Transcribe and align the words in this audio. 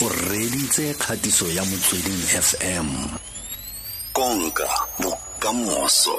o 0.00 0.08
reditse 0.08 0.94
kgatiso 0.94 1.46
ya 1.50 1.64
motsweding 1.64 2.22
fm 2.46 2.86
konka 4.12 4.68
bokamoso. 5.00 6.14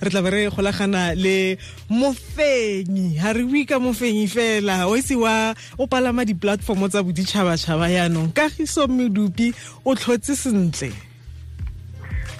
Re 0.00 0.10
tla 0.10 0.22
be 0.22 0.30
re 0.30 0.50
golagana 0.50 1.14
le 1.18 1.58
mofenyi. 1.90 3.18
Ga 3.18 3.32
re 3.32 3.42
bue 3.42 3.66
ka 3.66 3.80
mofenyi 3.80 4.28
fela. 4.28 4.86
O 4.86 4.94
ise 4.94 5.16
wa 5.18 5.54
o 5.78 5.86
palama 5.86 6.24
di-platformo 6.24 6.88
tsa 6.88 7.02
boditšhabatšhaba 7.02 7.90
yaanong 7.90 8.30
kagiso 8.30 8.86
medupi 8.86 9.52
o 9.84 9.94
tlhotse 9.94 10.36
sentle. 10.38 10.94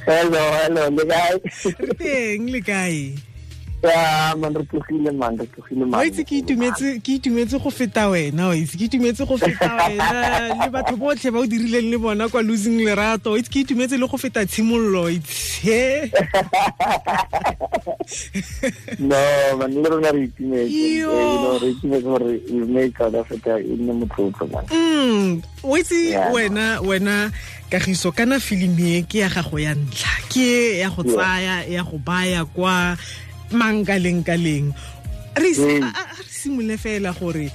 Hello 0.07 0.43
hello 0.55 0.87
le 0.87 1.05
kae? 1.05 1.35
Re 1.83 1.95
teng 1.99 2.47
le 2.47 2.61
kae 2.63 3.28
wa 5.93 6.05
itse 6.07 6.25
ke 6.25 6.39
itumetse 7.15 7.59
go 7.59 7.71
feta 7.71 8.09
wena 8.09 8.49
wa 8.49 8.57
itse 8.57 8.77
ke 8.77 8.85
itumetse 8.85 9.25
go 9.27 9.37
feta 9.39 9.71
wena. 9.71 10.55
Le 10.65 10.71
batho 10.71 10.97
botlhe 10.97 11.31
ba 11.31 11.39
o 11.39 11.47
dirileng 11.47 11.91
le 11.91 11.99
bona 11.99 12.29
kwa 12.29 12.43
losing 12.43 12.83
lerato 12.83 13.37
itse 13.39 13.51
ke 13.51 13.61
itumetse 13.63 13.97
le 13.99 14.07
go 14.09 14.17
feta 14.19 14.47
tshimololo 14.47 15.11
itse. 15.11 16.11
No 18.99 19.17
man 19.59 19.75
le 19.75 19.89
rona 19.89 20.11
re 20.11 20.27
itumetse. 20.27 20.75
Eh, 20.75 20.99
you 20.99 21.59
re 21.63 21.71
itumetse 21.71 22.03
gore 22.03 22.41
we 22.51 22.67
make 22.67 22.99
south 22.99 23.15
africa 23.15 23.59
e 23.63 23.77
nne 23.79 23.93
motlotlo 23.93 24.47
man. 24.51 24.65
Mm 24.75 25.43
o 25.63 25.77
itse 25.79 26.19
wena 26.35 26.81
wena 26.83 27.31
kagiso 27.71 28.13
kana 28.13 28.41
filimi 28.41 28.99
e 28.99 29.03
ke 29.03 29.19
ya 29.19 29.29
gago 29.29 29.59
ya 29.59 29.75
ntlha? 29.75 30.19
Ke 30.29 30.43
e 30.75 30.79
ya 30.83 30.91
go 30.91 31.03
tsaya 31.03 31.63
ya 31.69 31.83
go 31.85 31.99
baya 31.99 32.45
kwa 32.45 32.97
mankaleng-kaleng 33.53 34.73
re 35.39 35.51
leng 35.55 35.83
Mm. 35.83 35.87
a- 35.87 35.95
a- 35.95 36.09
a 36.13 36.19
re 36.19 36.31
simole 36.31 36.77
fela 36.77 37.13
gore 37.15 37.51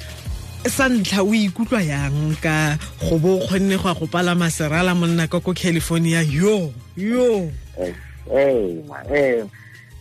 sa 0.64 0.88
ntlha 0.88 1.20
o 1.24 1.32
ikutlwa 1.36 1.82
yang 1.84 2.36
ka 2.40 2.78
go 3.04 3.20
bo 3.20 3.38
o 3.38 3.48
kgonne 3.48 3.76
go 3.76 3.90
ya 3.90 3.96
go 4.00 4.08
palama 4.08 4.48
serala 4.48 4.96
monna 4.96 5.28
ka 5.28 5.40
ko 5.44 5.52
california 5.54 6.22
yo 6.24 6.72
yo 6.96 7.52
Eh, 7.76 7.92
eh, 8.32 8.80
eh. 9.12 9.44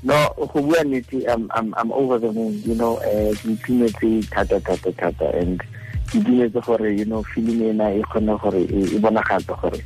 no 0.05 0.15
go 0.39 0.63
bua 0.63 0.85
nnete 0.87 1.27
I'm, 1.27 1.51
I'm, 1.55 1.75
I'm 1.75 1.91
over 1.91 2.19
the 2.23 2.31
moon 2.31 2.63
you 2.65 2.75
know 2.79 2.97
ke 3.03 3.35
itumetse 3.59 4.23
thata 4.31 4.61
thata 4.63 4.91
thata 4.95 5.27
and 5.43 5.59
ke 6.11 6.23
itumetse 6.23 6.63
gore 6.63 6.87
you 6.95 7.05
know 7.11 7.23
film 7.35 7.59
ena 7.59 7.91
e 7.91 8.03
kgone 8.07 8.39
gore 8.39 8.63
e 8.63 8.79
e 8.95 8.99
bonagatse 9.03 9.51
gore 9.59 9.83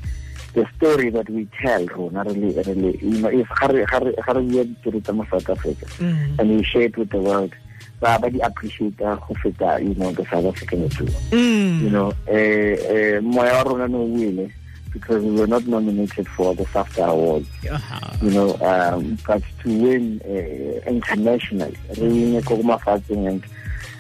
the 0.56 0.64
story 0.76 1.10
that 1.12 1.28
we 1.28 1.44
tell 1.60 1.84
rona 1.94 2.24
really 2.24 2.50
really 2.68 2.92
you 3.04 3.18
know 3.20 3.28
if 3.40 3.48
ga 3.60 3.66
re 3.68 3.84
ga 3.92 3.98
re 4.00 4.10
ga 4.26 4.32
re 4.32 4.42
bua 4.50 4.64
ditori 4.64 5.00
South 5.30 5.48
Africa 5.52 5.86
Mm. 6.00 6.38
and 6.40 6.46
we 6.56 6.62
share 6.64 6.88
it 6.88 6.96
with 6.96 7.10
the 7.12 7.20
world 7.28 7.52
ba 8.00 8.16
ba 8.20 8.30
di 8.32 8.40
appreciate 8.40 8.96
go 9.20 9.34
feta 9.42 9.78
you 9.84 9.94
know 10.00 10.10
the 10.16 10.24
South 10.32 10.46
African 10.52 10.88
too 10.96 11.04
Mm. 11.30 11.80
you 11.84 11.90
know 11.92 12.08
eh 12.26 12.74
eh 12.96 13.20
moya 13.20 13.60
rona 13.68 13.86
no 13.88 14.02
wile 14.16 14.48
because 14.96 15.20
we 15.22 15.32
were 15.36 15.46
not 15.46 15.66
nominated 15.68 16.24
for 16.36 16.54
the 16.56 16.64
SAFTA 16.72 17.04
awards 17.04 17.48
Aha. 17.70 18.00
you 18.24 18.30
know, 18.32 18.56
um, 18.64 19.18
but 19.28 19.42
to 19.60 19.68
win 19.68 20.22
uh, 20.24 20.88
internationally, 20.88 21.76
really 22.00 22.40
mafatsheng 22.64 23.28
and 23.28 23.42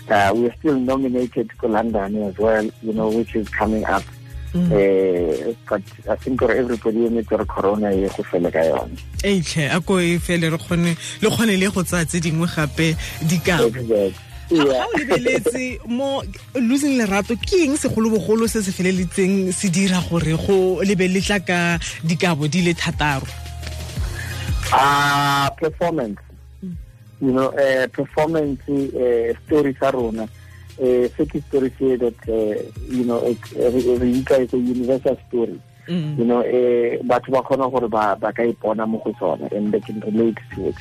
uh, 0.08 0.32
we're 0.34 0.54
still 0.56 0.78
nominated 0.80 1.50
to 1.60 1.66
London 1.68 2.16
as 2.22 2.38
well, 2.38 2.64
you 2.80 2.94
know, 2.94 3.10
which 3.10 3.36
is 3.36 3.46
coming 3.50 3.84
up. 3.84 4.02
Mm. 4.56 4.72
Uh, 4.72 5.52
but 5.68 5.82
I 6.08 6.16
think 6.16 6.40
everybody 6.42 7.04
in 7.06 7.16
re 7.16 7.44
corona 7.44 7.92
e 7.92 8.08
go 8.08 8.22
fele 8.24 8.50
ka 8.50 8.62
yone. 8.64 8.96
eitlhe 9.22 9.68
a 9.68 9.80
ko 9.80 9.98
e 9.98 10.16
fele 10.18 10.48
re 10.50 10.56
kgone 10.56 10.96
le 11.20 11.28
kgone 11.28 11.58
le 11.60 11.68
go 11.68 11.82
tsaya 11.82 12.06
tse 12.06 12.20
dingwe 12.24 12.48
gape 12.48 12.96
dikao 13.20 13.68
ga 13.68 13.82
o 14.48 14.92
lebeletse 14.96 15.78
mo 15.88 16.22
losing 16.54 16.96
lerato 16.96 17.36
ke 17.36 17.66
eng 17.66 17.76
segolobogolo 17.76 18.48
se 18.48 18.62
se 18.62 18.72
feleletseng 18.72 19.52
se 19.52 19.68
dira 19.68 20.00
gore 20.08 20.32
go 20.46 20.80
lebeletla 20.80 21.38
ka 21.44 21.78
dikabo 22.02 22.48
di 22.48 22.62
le 22.62 22.72
thataro 22.74 23.26
Uh, 24.72 25.48
performance. 25.50 26.18
You 27.20 27.32
know, 27.32 27.48
uh, 27.54 27.86
performance 27.86 28.60
uh, 28.68 29.32
story 29.46 29.76
sa 29.78 29.90
rona. 29.94 30.26
Uh, 30.78 31.08
se 31.16 31.40
story 31.48 31.70
say 31.78 31.96
that, 31.96 32.18
uh, 32.28 32.60
you 32.92 33.04
know, 33.04 33.18
it, 33.24 33.40
re 33.52 34.12
utlwa 34.12 34.38
it's 34.42 34.52
a 34.54 34.58
universal 34.58 35.16
story. 35.28 35.60
Mm. 35.88 36.18
you 36.18 36.24
know 36.26 36.40
eh 36.42 36.98
batho 37.06 37.30
ba 37.30 37.42
kgona 37.46 37.70
gore 37.70 37.86
ba 37.88 38.16
ba 38.18 38.32
ka 38.34 38.42
ipona 38.42 38.82
mo 38.90 38.98
go 39.04 39.14
sona 39.20 39.46
and 39.54 39.70
they 39.70 39.78
can 39.78 40.00
relate 40.00 40.34
to 40.52 40.66
it 40.68 40.74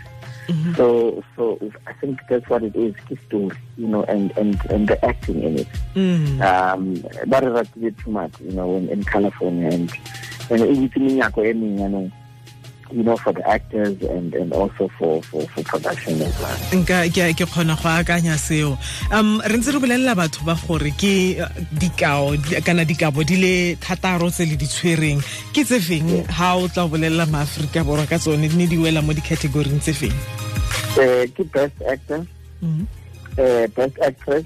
Mhm. 0.49 0.73
so 0.75 1.21
so 1.35 1.59
i 1.85 1.93
think 2.01 2.17
that's 2.27 2.49
what 2.49 2.63
it 2.65 2.73
is 2.75 2.95
ke 3.05 3.13
story 3.27 3.53
you 3.77 3.85
know 3.87 4.01
and 4.09 4.33
and 4.35 4.57
and 4.73 4.87
the 4.89 4.97
acting 5.05 5.43
in 5.45 5.59
it 5.61 5.67
Mm. 5.93 6.41
um 6.41 6.81
ba 7.29 7.37
re 7.37 7.53
ratile 7.53 7.93
too 8.01 8.09
much 8.09 8.33
you 8.41 8.49
know 8.57 8.73
in, 8.81 8.89
in 8.89 9.03
california 9.05 9.69
and 9.69 9.93
and 10.49 10.61
e 10.65 10.73
itse 10.89 10.97
menyako 10.97 11.45
e 11.45 11.53
meng 11.53 12.09
you 12.91 13.03
know 13.03 13.17
for 13.17 13.33
the 13.33 13.47
actors 13.47 14.01
and 14.01 14.33
and 14.33 14.53
also 14.53 14.87
for 14.97 15.21
for 15.23 15.41
for 15.53 15.63
production 15.63 16.21
as 16.21 16.35
well. 16.41 16.57
Nka 16.71 17.09
ke 17.13 17.35
ke 17.37 17.45
kgona 17.45 17.75
go 17.81 17.89
akanya 17.89 18.35
seo. 18.37 18.77
Um 19.11 19.41
re 19.45 19.57
ntse 19.57 19.73
re 19.73 19.79
bolelela 19.79 20.15
batho 20.15 20.45
ba 20.45 20.55
gore 20.55 20.91
ke 20.97 21.39
uh, 21.41 21.49
dikao 21.73 22.35
kana 22.65 22.85
dikabo 22.85 23.25
di 23.25 23.37
le 23.37 23.75
thataro 23.75 24.29
tse 24.31 24.45
le 24.45 24.55
di 24.55 24.65
tshwereng. 24.65 25.19
Ke 25.53 25.63
tse 25.63 25.79
feng? 25.79 26.25
Ha 26.27 26.55
o 26.57 26.67
tla 26.67 26.87
bolelela 26.87 27.25
maaforika 27.25 27.83
borwa 27.83 28.07
ka 28.07 28.17
tsone 28.17 28.47
di 28.49 28.55
ne 28.55 28.65
di 28.67 28.77
wela 28.77 29.01
mo 29.01 29.13
dicategoring 29.13 29.79
tse 29.79 29.93
feng? 29.93 30.17
Eh 30.99 31.25
ke 31.33 31.43
best 31.51 31.81
actor. 31.87 32.25
Mhm. 32.61 32.87
uh, 33.37 33.67
best 33.75 33.97
actress, 33.99 34.45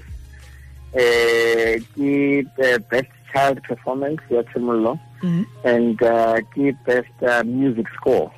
uh, 0.94 1.72
ke 1.94 2.46
uh, 2.58 2.78
best 2.90 3.10
child 3.32 3.62
performance, 3.62 4.20
ya 4.30 4.42
Tshimololo, 4.50 4.98
Mhm. 5.22 5.46
and 5.64 6.02
uh, 6.02 6.40
ke 6.56 6.72
best 6.86 7.12
uh, 7.22 7.42
music 7.44 7.86
score. 7.96 8.32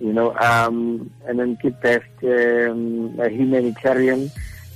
You 0.00 0.12
know, 0.12 0.34
um, 0.38 1.10
and 1.26 1.38
then 1.38 1.56
ke 1.56 1.74
best 1.82 2.06
um, 2.22 3.18
uh, 3.20 3.28
humanitarian, 3.28 4.30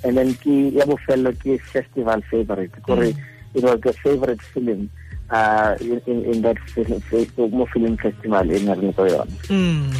and 0.04 0.16
then 0.18 0.34
ke 0.34 0.74
ya 0.74 0.84
bofelo 0.84 1.32
ke 1.38 1.60
festival 1.60 2.20
favorite. 2.30 2.72
Kore 2.82 3.04
it 3.54 3.62
was 3.62 3.80
the 3.80 3.92
favorite 3.92 4.42
film 4.42 4.90
uh, 5.30 5.76
in, 5.80 6.00
in, 6.06 6.24
in 6.24 6.42
that 6.42 6.58
film, 6.74 7.00
mo 7.52 7.66
film 7.66 7.96
festival 7.96 8.50
in 8.50 8.68
Arlington. 8.68 9.28
Mm. 9.48 9.94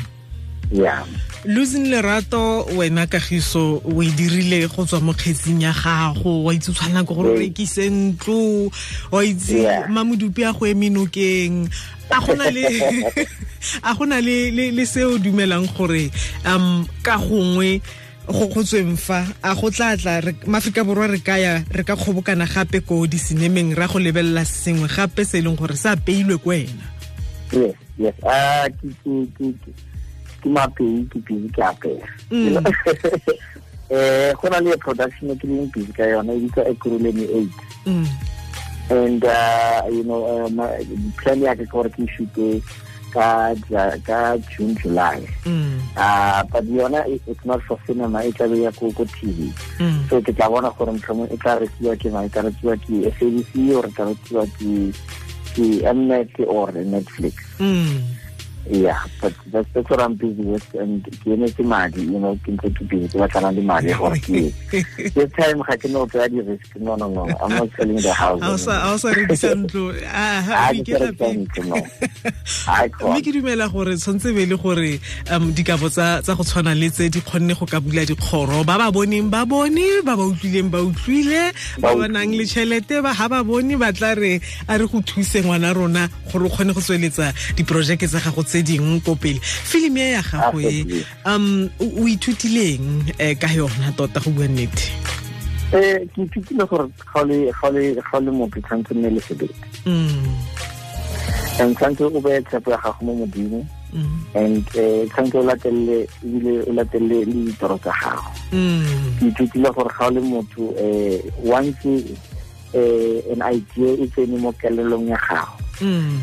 Yeah. 0.73 1.05
losing 1.45 1.91
lerato 1.91 2.65
wena 2.77 3.07
kagiso 3.07 3.83
o 3.85 4.03
e 4.03 4.11
dirile 4.17 4.69
go 4.69 4.85
tswa 4.87 5.01
mo 5.03 5.13
kgetsing 5.13 5.61
ya 5.61 5.73
gago 5.73 6.45
wa 6.45 6.55
itse 6.55 6.71
o 6.71 6.75
tshwanela 6.75 7.05
ke 7.05 7.15
gore 7.15 7.29
o 7.29 7.37
rekise 7.37 7.91
ntlo 7.91 8.71
wa 9.11 9.25
itse 9.25 9.67
mamodupi 9.91 10.45
a 10.45 10.53
go 10.53 10.67
eme 10.67 10.89
nokeng. 10.89 11.69
A 12.11 12.21
gona 12.21 12.47
le 12.51 12.63
a 13.83 13.95
gona 13.95 14.21
le 14.23 14.71
le 14.71 14.85
se 14.87 15.03
o 15.05 15.19
dumelang 15.19 15.67
gore 15.77 16.11
um 16.47 16.87
ka 17.03 17.19
gongwe 17.19 17.83
go 18.27 18.47
kgotsweng 18.47 18.97
fa 18.97 19.27
a 19.43 19.55
go 19.55 19.69
tla 19.71 19.97
tla 19.97 20.21
re- 20.21 20.47
maaforika 20.47 20.85
borwa 20.87 21.11
re 21.11 21.19
ka 21.19 21.37
ya 21.43 21.59
re 21.75 21.83
ka 21.83 21.97
kgobokana 21.97 22.47
gape 22.47 22.87
ko 22.87 23.03
di-cinemeng 23.07 23.75
ra 23.75 23.91
go 23.91 23.99
lebelela 23.99 24.45
sengwe 24.47 24.87
gape 24.89 25.25
se 25.27 25.39
e 25.39 25.43
leng 25.43 25.59
gore 25.59 25.75
se 25.75 25.91
apeilwe 25.91 26.39
ko 26.39 26.55
wena. 26.55 26.87
Yes, 27.53 27.75
yes. 27.99 28.15
Ah, 28.23 28.69
ke 30.43 30.49
mapei 30.51 31.07
ke 31.09 31.19
busy 31.25 31.49
ke 31.55 31.63
apea. 31.63 32.03
um? 32.31 32.59
Eh, 33.93 34.33
go 34.41 34.49
na 34.49 34.57
le 34.59 34.73
production 34.81 35.31
e 35.31 35.37
ke 35.37 35.45
leng 35.45 35.69
busy 35.73 35.93
ka 35.93 36.05
yone 36.09 36.33
e 36.33 36.41
bitsa 36.49 36.65
Ekuruleni 36.65 37.27
8. 37.29 37.49
mm. 37.87 38.07
And 38.91 39.25
uh, 39.25 39.83
you 39.93 40.03
know, 40.05 40.25
uh, 40.25 40.49
plan 41.21 41.41
ya 41.45 41.53
ke 41.55 41.69
gore 41.69 41.91
ke 41.93 42.09
shute 42.09 42.65
ka 43.13 43.53
ka 44.09 44.37
June 44.49 44.73
July. 44.81 45.21
Mm. 45.45 45.77
Uh, 45.97 46.41
but 46.49 46.65
yona 46.65 47.05
it- 47.07 47.21
it's 47.29 47.45
not 47.45 47.61
for 47.69 47.77
cinema, 47.87 48.25
e 48.25 48.33
tla 48.33 48.49
be 48.49 48.63
ya 48.65 48.71
ko 48.73 48.89
ko 48.97 49.05
TV. 49.05 49.53
Mm. 49.77 50.09
So 50.09 50.23
ke 50.25 50.33
tla 50.33 50.49
bona 50.49 50.73
gore 50.73 50.97
motlhomong 50.97 51.29
e 51.29 51.37
tla 51.37 51.61
rekiwa 51.61 51.93
ke 52.01 52.09
mang, 52.11 52.25
e 52.25 52.29
tla 52.33 52.49
rekiwa 52.49 52.75
ke 52.81 53.13
SABC 53.13 53.77
or 53.77 53.85
e 53.85 53.93
tla 53.93 54.09
rekiwa 54.09 54.45
ke 54.57 54.73
ke 55.53 55.85
Mnet 55.93 56.33
or 56.49 56.73
Netflix. 56.73 57.37
Mm. 57.61 58.01
Yeah, 58.71 59.03
but 59.21 59.35
that's, 59.47 59.69
that's 59.73 59.91
what 59.91 60.01
I'm 60.01 60.15
busy 60.15 60.43
with. 60.43 60.75
And 60.75 61.03
ke 61.05 61.35
emetse 61.35 61.65
madi, 61.65 62.03
you 62.03 62.19
know, 62.19 62.39
ke 62.47 62.55
ntse 62.55 62.71
ke 62.79 62.87
busy, 62.89 63.09
ke 63.11 63.19
batlana 63.19 63.51
le 63.57 63.63
madi 63.63 63.93
gore 63.93 64.19
ke 64.23 64.55
this 64.71 65.33
time 65.35 65.63
ga 65.67 65.75
ke 65.75 65.91
no 65.91 66.07
tsaya 66.07 66.29
di-risk. 66.31 66.77
No, 66.79 66.95
no, 66.95 67.09
no. 67.11 67.27
I'm 67.43 67.51
not 67.51 67.69
selling 67.77 67.99
the 67.99 68.13
house. 68.15 68.41
a 68.41 68.53
o 68.55 68.57
sa 68.57 68.75
a 68.87 68.95
o 68.95 68.97
sa 69.03 69.11
rekisa 69.11 69.51
ntlo 69.59 69.91
Ha 70.07 70.71
o 70.71 70.79
ke 70.79 70.79
ikela 70.79 71.11
rekisa 71.11 71.19
pele. 71.19 71.43
ntlo, 71.43 71.63
no. 71.67 71.79
Ha 72.71 72.87
ke 72.87 73.03
mme 73.11 73.21
ke 73.27 73.31
dumela 73.35 73.67
gore 73.73 73.97
tshwanetse 73.99 74.31
be 74.37 74.47
le 74.47 74.57
gore 74.57 74.93
um 75.35 75.51
dikabo 75.53 75.91
tsa 75.91 76.23
go 76.23 76.47
tshwana 76.47 76.79
le 76.79 76.91
tse 76.95 77.11
di 77.11 77.21
kgonne 77.21 77.59
go 77.59 77.67
ka 77.67 77.83
bula 77.83 78.07
dikgoro 78.07 78.63
ba 78.63 78.79
ba 78.79 78.95
boneng 78.95 79.27
ba 79.27 79.43
bone 79.45 80.07
ba 80.07 80.15
ba 80.15 80.23
utlwileng 80.23 80.71
ba 80.71 80.87
utlwile 80.87 81.51
ba 81.83 81.97
Ba 81.99 82.07
nang 82.09 82.31
le 82.31 82.47
tšhelete 82.47 83.03
ba 83.03 83.43
bone 83.43 83.75
ba 83.75 83.91
tla 83.93 84.15
re 84.15 84.39
a 84.71 84.79
re 84.79 84.87
go 84.87 85.03
thuse 85.03 85.43
ngwana 85.43 85.75
rona 85.75 86.07
gore 86.31 86.47
o 86.47 86.49
kgone 86.49 86.73
go 86.73 86.81
tsweletsa 86.81 87.35
diporojeke 87.59 88.07
tsa 88.07 88.23
gago 88.23 88.52
tse 88.53 88.61
dingwe 88.63 89.01
ko 89.01 89.17
pele 89.17 89.41
filimi 89.41 90.01
e 90.01 90.11
ya 90.13 90.23
gago 90.23 90.61
e 90.61 90.85
um 91.25 91.71
o 91.81 92.05
ithutileng 92.05 92.85
um 93.09 93.35
ka 93.41 93.49
yona 93.49 93.89
tota 93.97 94.21
go 94.21 94.31
bua 94.31 94.45
nnete 94.49 94.93
um 95.73 96.05
ke 96.13 96.21
ithutile 96.29 96.65
gore 96.69 96.89
ga 97.09 97.25
le 98.21 98.31
motho 98.31 98.61
tshwanetse 98.61 98.93
nne 98.95 99.09
le 99.17 99.21
sebete 99.21 99.57
Mm. 99.87 100.37
and 101.61 101.77
tshwanetse 101.77 102.05
o 102.05 102.21
beye 102.21 102.43
tshepo 102.45 102.71
ya 102.71 102.77
gago 102.77 103.01
mo 103.05 103.15
modimo 103.25 103.65
Mm. 103.93 104.21
and 104.35 104.65
eh 104.77 105.09
tshwanetse 105.09 105.39
o 105.39 105.43
latelele 105.43 106.09
ebile 106.25 106.53
o 106.69 106.73
latelele 106.73 107.25
le 107.25 107.33
ditoro 107.49 107.79
tsa 107.81 107.93
gago 108.05 108.31
Mm. 108.53 109.17
ke 109.19 109.27
ithutile 109.33 109.69
gore 109.73 109.91
ga 109.99 110.07
o 110.07 110.11
le 110.11 110.21
motho 110.21 110.63
um 110.77 111.49
once 111.49 111.89
an 113.33 113.41
idea 113.53 113.91
e 113.97 114.07
tsene 114.13 114.37
mo 114.39 114.53
kelelong 114.53 115.09
ya 115.09 115.17
gago 115.29 115.57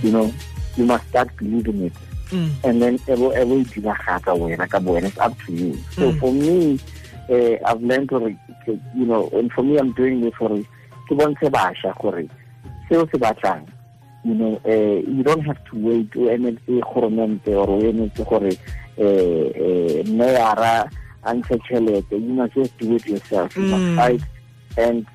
you 0.03 0.11
know 0.13 0.31
you 0.77 0.85
must 0.85 1.03
start 1.09 1.27
believing 1.37 1.85
it. 1.87 1.93
And 2.31 2.81
then 2.81 2.99
ebo 3.07 3.31
ebo 3.33 3.55
e 3.59 3.63
dira 3.73 3.95
gaka 4.05 4.33
wena 4.33 4.67
ka 4.69 4.79
bo 4.79 4.93
wena 4.93 5.07
it's 5.07 5.17
up 5.17 5.33
to 5.45 5.51
you 5.53 5.73
so 5.95 6.11
Mm. 6.11 6.19
for 6.19 6.31
me 6.33 6.79
uh, 7.29 7.55
i've 7.69 7.81
learned 7.83 8.07
gore 8.09 8.31
ke- 8.65 8.79
you 8.95 9.05
know 9.05 9.29
and 9.33 9.51
for 9.51 9.63
me 9.63 9.77
i'm 9.79 9.91
doing 9.93 10.21
this 10.21 10.33
gore 10.39 10.61
ke 11.09 11.13
bontshe 11.17 11.49
bašwa 11.49 11.93
gore 12.01 12.25
seo 12.89 13.05
se 13.11 13.17
batlang 13.17 13.65
you 14.23 14.33
know 14.35 14.59
uh, 14.65 14.99
you 15.15 15.23
don't 15.23 15.41
have 15.45 15.57
to 15.69 15.77
wait 15.87 16.09
o 16.15 16.29
emetse 16.29 16.81
goromente 16.93 17.49
or 17.55 17.69
o 17.69 17.79
emetse 17.81 18.23
gore 18.25 18.51
uh, 18.97 19.47
uh, 19.63 19.97
mayara 20.19 20.89
a 21.23 21.33
ntshe 21.33 21.57
tšhelete 21.65 22.11
you 22.15 22.33
must 22.33 22.53
just 22.53 22.77
do 22.79 22.95
it 22.95 23.05
yourself 23.07 23.55
you 23.57 23.63
must 23.63 23.83
Mm. 23.83 23.95
fight 23.95 24.21
and 24.77 25.05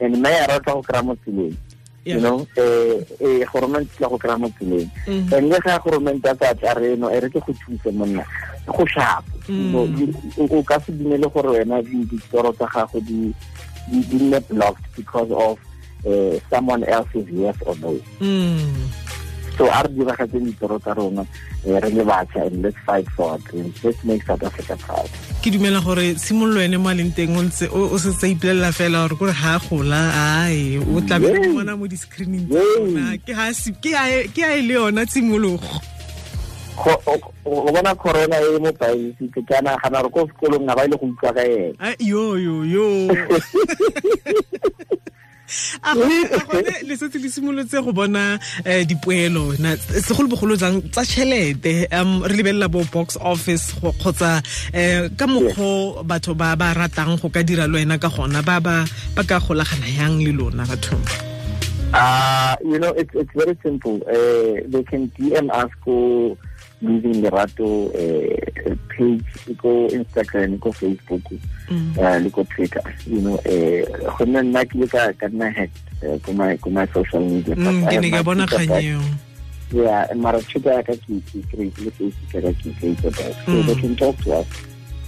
and 0.00 0.16
mayara 0.16 0.56
o 0.56 0.60
tla 0.60 0.74
go 0.74 0.82
kry-a 0.82 1.02
mo 1.02 1.14
tseleng 1.22 1.54
Yeah. 1.54 1.63
You 2.04 2.20
know 2.20 2.46
eh 2.56 3.00
eh 3.20 3.44
goromente 3.52 3.90
tla 3.96 4.08
go 4.08 4.18
kry-a 4.18 4.36
mo 4.38 4.48
tseleng 4.58 4.90
Mm. 5.08 5.32
and 5.32 5.48
le 5.48 5.58
ga 5.60 5.78
goromente 5.80 6.28
a 6.28 6.34
tsa 6.36 6.54
tla 6.54 6.72
re 6.76 6.96
no 6.96 7.08
e 7.10 7.20
re 7.20 7.28
ke 7.30 7.40
go 7.40 7.52
thuse 7.52 7.90
monna 7.92 8.24
go 8.66 8.84
shapo 8.86 9.32
Mm. 9.48 9.76
O 10.50 10.62
ka 10.64 10.80
se 10.80 10.92
dumele 10.92 11.28
gore 11.32 11.48
wena 11.60 11.82
ditoro 11.84 12.52
tsa 12.56 12.64
gago 12.72 13.00
di 13.00 13.32
nne 13.92 14.40
blocked 14.48 14.84
because 14.96 15.28
of 15.32 15.58
uh, 16.08 16.36
someone 16.48 16.84
else's 16.84 17.28
yes 17.32 17.56
or 17.66 17.76
no 17.80 17.92
Mm. 18.20 18.72
So 19.56 19.64
a 19.70 19.82
re 19.82 19.88
diragatseng 19.94 20.46
ditoro 20.50 20.78
tsa 20.82 20.94
rona 20.94 21.22
eh, 21.66 21.78
re 21.80 21.90
le 21.90 22.02
batšha 22.04 22.46
and 22.46 22.62
let's 22.62 22.76
fight 22.86 23.06
for 23.16 23.30
our 23.32 23.38
dreams. 23.46 23.74
Let's 23.84 24.02
make 24.04 24.22
south 24.26 24.42
africa 24.42 24.76
proud. 24.76 25.08
Ke 25.42 25.50
dumela 25.54 25.80
gore 25.84 26.14
tshimololo 26.18 26.60
ene 26.64 26.76
mo 26.78 26.88
a 26.90 26.94
leng 26.94 27.12
teng 27.14 27.36
o 27.38 27.42
ntse 27.42 27.68
o 27.70 27.94
o 27.94 27.98
setse 27.98 28.26
ipolelela 28.34 28.72
fela 28.72 29.06
gore 29.08 29.16
kore 29.18 29.32
ga 29.32 29.56
a 29.56 29.60
gola 29.68 30.00
ai 30.14 30.78
o 30.78 31.00
tlabe 31.04 31.30
o 31.30 31.52
bona 31.58 31.76
mo 31.76 31.86
di-screening 31.86 32.48
tsa 32.48 32.58
Yay. 32.58 32.78
rona. 32.80 33.04
ke 33.26 33.32
ha 33.34 33.52
se- 33.52 33.74
ke 33.82 33.94
a 33.94 34.04
e- 34.58 34.62
le 34.66 34.74
yona 34.74 35.06
tshimologo. 35.06 35.68
O 37.46 37.70
bona 37.70 37.94
corona 37.94 38.34
e 38.42 38.58
mo 38.58 38.72
ke 38.74 39.54
a 39.54 39.60
nagana 39.62 40.02
gore 40.02 40.10
ko 40.10 40.26
sekolong 40.26 40.66
ga 40.66 40.74
ba 40.74 40.82
ile 40.84 40.96
go 40.98 41.06
utlwa 41.06 41.30
ka 41.36 41.42
ena 41.46 41.74
Ah, 41.78 41.94
yo 42.02 42.34
yo 42.34 42.64
yo 42.66 42.86
a 45.82 45.94
gone 46.50 46.72
le 46.82 46.94
setse 46.96 47.18
le 47.18 47.28
simolotse 47.28 47.78
go 47.84 47.92
bona 47.92 48.38
um 48.64 48.84
dipoelo. 48.84 49.52
Na 49.58 49.76
segolobogolo 49.76 50.56
jang 50.56 50.82
tsa 50.90 51.02
tšhelete 51.04 51.88
um 51.92 52.22
re 52.22 52.34
lebelela 52.36 52.68
bo 52.70 52.84
box 52.92 53.16
office 53.20 53.72
go- 53.80 53.92
kgotsa 53.92 54.42
um 54.74 55.08
ka 55.16 55.26
mokgwa 55.26 56.04
batho 56.04 56.34
ba 56.34 56.56
ba 56.56 56.74
ratang 56.74 57.20
go 57.20 57.28
ka 57.28 57.42
dira 57.42 57.66
le 57.66 57.78
wena 57.84 57.98
ka 58.00 58.08
gona 58.08 58.42
ba 58.42 58.60
ba 58.60 58.84
ba 59.14 59.22
ka 59.24 59.38
golagana 59.40 59.86
yang 59.98 60.18
le 60.20 60.32
lona 60.32 60.64
bathong? 60.64 61.04
Uh, 61.94 62.56
you 62.64 62.76
know, 62.78 62.90
it's 62.98 63.14
it's 63.14 63.30
very 63.34 63.56
simple. 63.62 64.02
Uh, 64.08 64.66
they 64.66 64.82
can 64.82 65.06
DM 65.14 65.48
us 65.54 65.70
go 65.84 66.36
using 66.80 67.22
Lerato 67.22 67.88
uh, 67.94 68.74
page, 68.88 69.24
go 69.56 69.88
Instagram, 69.88 70.58
go 70.60 70.70
Facebook, 70.72 71.22
Mm. 71.68 71.96
uh, 71.98 72.28
go 72.28 72.44
Twitter. 72.44 72.82
You 73.06 73.20
know, 73.20 73.34
uh, 73.36 74.12
go 74.18 74.24
nna 74.28 74.42
nna 74.44 74.64
ke 74.68 74.74
ile 74.76 74.86
ka 75.16 75.26
nna 75.28 75.48
hacked 75.54 76.04
uh, 76.04 76.16
go 76.18 76.32
my 76.70 76.86
social 76.92 77.20
media. 77.20 77.56
Mm, 77.56 77.88
ke 77.88 78.00
ne 78.00 78.10
ka 78.10 78.22
bona 78.22 78.46
Twitter 78.46 78.66
kgang 78.66 78.68
back. 78.68 78.84
eo 78.84 79.00
Yeah, 79.72 80.06
and 80.10 80.20
mara 80.20 80.42
Twitter 80.42 80.72
ya 80.76 80.82
ka 80.82 80.92
ke 80.92 81.22
create 81.50 81.78
le 81.80 81.90
Facebook 81.96 82.30
ya 82.34 82.40
ka 82.44 82.52
ke 82.60 82.68
create 82.78 83.02
back. 83.02 83.34
So 83.46 83.52
Mm. 83.56 83.66
they 83.66 83.74
can 83.80 83.96
talk 83.96 84.16
to 84.28 84.32
us 84.40 84.46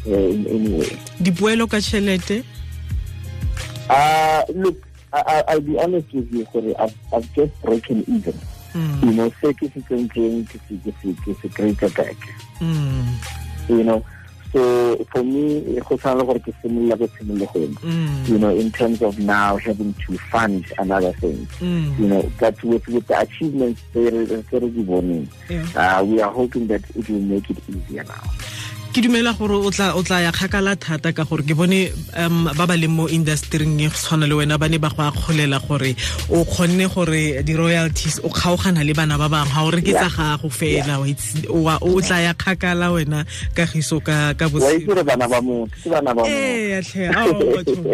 uh, 0.09 0.11
in 0.33 0.47
any 0.49 0.71
way. 0.81 0.93
dipoelo 1.21 1.69
ka 1.69 1.77
tšhelete 1.77 2.43
Uh, 3.89 4.43
look, 4.55 4.83
I, 5.13 5.23
I, 5.27 5.45
I'll 5.53 5.61
be 5.61 5.79
honest 5.79 6.13
with 6.13 6.33
you, 6.33 6.45
Corey, 6.47 6.75
I've, 6.77 6.95
I've 7.15 7.33
just 7.35 7.55
broken 7.63 8.01
even. 8.09 8.33
Mm, 8.35 8.56
you 8.75 9.13
know 9.13 9.31
se 9.41 9.53
ke 9.55 9.69
se 9.75 9.81
tsentseng 9.89 10.45
ke 10.49 10.59
se 10.69 10.75
ke 10.85 10.93
se 11.03 11.15
ke 11.25 11.33
se 11.43 11.49
greater 11.49 11.89
back 11.91 12.17
mm, 12.61 13.05
you 13.69 13.83
know 13.85 14.03
so 14.53 14.97
for 15.13 15.23
me 15.25 15.63
go 15.89 15.97
tshwana 15.97 16.21
le 16.21 16.25
gore 16.25 16.41
ke 16.41 16.53
simolola 16.63 16.97
ko 16.97 17.07
tshimologong 17.07 17.75
mm, 17.83 18.29
you 18.29 18.39
know 18.39 18.51
in 18.51 18.71
terms 18.73 19.03
of 19.03 19.19
now 19.19 19.57
having 19.57 19.93
to 20.07 20.17
fund 20.31 20.65
another 20.79 21.13
thing 21.21 21.47
mm. 21.61 21.99
you 21.99 22.07
know 22.09 22.23
but 22.39 22.57
with 22.63 22.87
with 22.89 23.07
the 23.07 23.19
achievements 23.21 23.83
tse 23.93 24.11
re 24.61 24.69
di 24.71 24.83
boneng 24.83 25.27
uh, 25.77 26.01
we 26.05 26.21
are 26.23 26.33
hoping 26.33 26.67
that 26.67 26.83
it 26.95 27.09
will 27.09 27.21
make 27.21 27.51
it 27.51 27.59
easier 27.69 28.05
now 28.05 28.23
ke 28.97 29.03
dumela 29.05 29.37
gore 29.37 29.53
o 29.61 29.69
tla 29.69 29.93
o 29.93 30.01
tla 30.01 30.25
ya 30.25 30.33
kgakala 30.33 30.73
thata 30.73 31.13
ka 31.13 31.25
gore 31.29 31.45
ke 31.45 31.53
bone 31.53 31.93
um 32.17 32.49
ba 32.57 32.65
ba 32.65 32.77
leng 32.81 32.97
mo 32.97 33.05
industryng 33.13 33.77
e 33.85 33.89
go 33.93 33.97
tshwana 34.01 34.25
le 34.25 34.33
wena 34.33 34.57
ba 34.57 34.73
ne 34.73 34.79
ba 34.81 34.89
go 34.89 35.05
akgolela 35.05 35.61
gore 35.61 35.93
o 36.33 36.41
kgonne 36.49 36.89
gore 36.89 37.45
di-royalties 37.45 38.25
o 38.25 38.33
kgaogana 38.33 38.81
le 38.89 38.97
bana 38.97 39.21
ba 39.21 39.29
bangwe. 39.29 39.53
Ga 39.53 39.61
o 39.69 39.71
re 39.71 39.83
ke 39.85 39.93
tsa 39.93 40.09
gago 40.09 40.49
fela 40.49 40.97
o 41.85 42.01
tla 42.01 42.17
ya 42.25 42.33
kgakala 42.33 42.89
wena 42.97 43.21
kagiso 43.53 44.01
ka 44.01 44.33
ka 44.33 44.49
bana 44.49 45.29
ba 45.29 45.45
motho 45.45 45.77
ke 45.77 45.93
bana 45.93 46.17
ba 46.17 46.25
ee 46.25 46.81
ao 47.13 47.37
tseng 47.69 47.85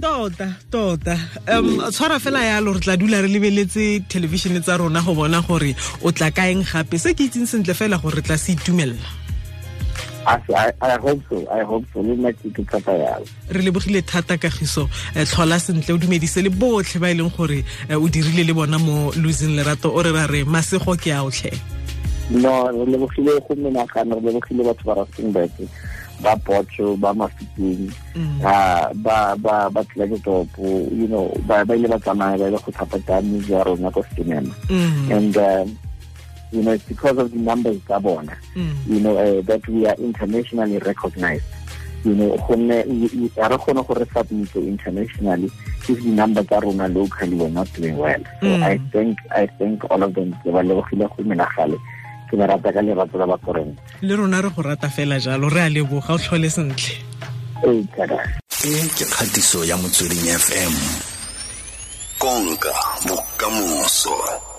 tota 0.00 0.48
tota. 0.72 1.20
Um 1.52 1.84
tshwara 1.92 2.16
fela 2.16 2.40
yalo 2.48 2.72
re 2.72 2.80
tla 2.80 2.96
dula 2.96 3.20
re 3.20 3.28
lebeletse 3.28 4.08
thelebišene 4.08 4.64
tsa 4.64 4.80
rona 4.80 5.04
go 5.04 5.12
bona 5.12 5.44
gore 5.44 5.76
o 6.00 6.08
tla 6.16 6.32
kaeng 6.32 6.64
gape. 6.64 6.96
Se 6.96 7.12
ke 7.12 7.28
itseng 7.28 7.44
sentle 7.44 7.76
fela 7.76 8.00
gore 8.00 8.16
re 8.16 8.24
tla 8.24 8.40
se 8.40 8.56
itumelela 8.70 9.10
I, 10.26 10.96
hope 11.00 11.22
so 11.28 11.48
I 11.50 11.62
hope 11.64 11.86
so. 11.92 12.02
Le 12.02 12.14
nna 12.14 12.32
ke 12.32 12.62
tsapa 12.68 12.92
yalo. 12.92 13.26
Re 13.50 13.62
lebogile 13.62 14.02
thata 14.02 14.36
kagiso 14.38 14.88
eh, 15.16 15.24
tlhola 15.26 15.58
sentle 15.58 15.94
o 15.94 15.98
dumedise 15.98 16.42
le 16.42 16.50
botlhe 16.50 17.00
ba 17.00 17.10
e 17.10 17.14
leng 17.14 17.32
gore 17.34 17.64
eh, 17.88 17.96
o 17.96 18.06
dirile 18.08 18.44
le 18.46 18.52
bona 18.52 18.78
mo 18.78 19.10
losing 19.16 19.56
lerato 19.56 19.90
o 19.90 20.02
re 20.02 20.12
ra 20.12 20.26
re 20.26 20.44
masego 20.44 20.94
ke 20.94 21.10
a 21.10 21.24
otlhe 21.24 21.50
no 22.30 22.68
re 22.70 22.84
lebogile 22.92 23.40
go 23.48 23.54
menagano 23.56 24.20
re 24.20 24.28
lebogile 24.28 24.62
batho 24.68 24.84
ba 24.84 24.94
rustenburg 25.00 25.50
ba 26.20 26.36
potso 26.36 26.96
ba 27.00 27.14
mafipeng 27.14 27.90
Mm. 28.14 28.42
ah, 28.44 28.90
ba 28.94 29.34
ba 29.38 29.70
ba 29.70 29.80
tlelaketopo 29.86 30.90
you 30.92 31.06
know 31.06 31.30
ba 31.46 31.64
ba 31.64 31.74
ile 31.74 31.86
ba 31.88 31.98
tsamaya 31.98 32.36
ba 32.36 32.46
ile 32.50 32.58
go 32.58 32.70
thapatsa 32.74 33.22
mmuso 33.22 33.54
ya 33.54 33.64
rona 33.64 33.90
ko 33.90 34.04
cinema. 34.14 34.50
Mm, 34.68 35.10
and 35.10 35.36
um, 35.38 35.78
you 36.52 36.62
know 36.62 36.72
it's 36.72 36.84
because 36.88 37.18
of 37.18 37.30
the 37.32 37.38
numbers 37.38 37.78
tsa 37.86 38.00
bona 38.00 38.36
mm, 38.54 38.74
you 38.86 39.00
know 39.00 39.16
uh, 39.16 39.40
that 39.42 39.66
we 39.68 39.86
are 39.86 39.96
internationally 39.98 40.78
recognized. 40.78 41.44
You 42.04 42.14
know 42.14 42.30
re 42.32 42.38
kgone 42.38 43.86
gore 43.86 44.06
submit 44.12 44.54
internationally 44.56 45.50
if 45.88 45.98
the 46.02 46.10
numbers 46.10 46.46
tsa 46.46 46.60
rona 46.60 46.88
locally 46.88 47.36
were 47.36 47.50
not 47.50 47.68
doing 47.74 47.96
well. 47.96 48.22
So 48.40 48.46
Mm. 48.46 48.62
i 48.62 48.78
think 48.92 49.18
i 49.30 49.46
think 49.46 49.84
all 49.90 50.02
of 50.02 50.14
them 50.14 50.32
ke 50.42 50.50
ba 50.52 50.62
lebogile 50.62 51.06
go 51.08 51.22
menagale 51.24 51.78
ke 52.30 52.36
ba 52.36 52.46
rata 52.46 52.72
ka 52.72 52.80
lerato 52.80 53.18
la 53.18 53.26
ba 53.26 53.38
le 54.02 54.14
rona 54.16 54.40
re 54.42 54.50
go 54.56 54.62
rata 54.62 54.88
fela 54.88 55.18
jalo 55.20 55.48
re 55.48 55.60
a 55.60 55.68
leboga 55.68 56.14
o 56.14 56.18
tlhole 56.18 56.50
sentle. 56.50 56.94
Ee 57.62 57.84
e 58.64 58.88
ke 58.96 59.04
kgatiso 59.08 59.64
ya 59.64 59.76
motsweding 59.76 60.28
fm 60.36 60.74
konka 62.18 62.72
bokamoso 63.06 64.49